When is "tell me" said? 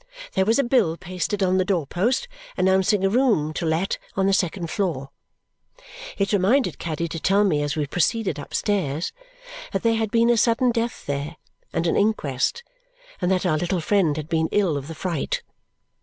7.19-7.61